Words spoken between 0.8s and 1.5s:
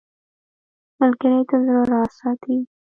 ملګری